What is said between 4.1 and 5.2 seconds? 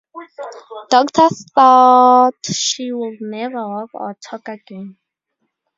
talk again.